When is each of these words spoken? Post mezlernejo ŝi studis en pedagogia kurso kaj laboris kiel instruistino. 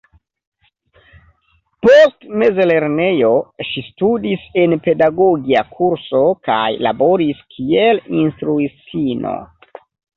Post 1.87 2.25
mezlernejo 2.43 3.31
ŝi 3.69 3.85
studis 3.91 4.49
en 4.65 4.75
pedagogia 4.89 5.65
kurso 5.77 6.25
kaj 6.51 6.67
laboris 6.91 7.47
kiel 7.57 8.07
instruistino. 8.27 9.41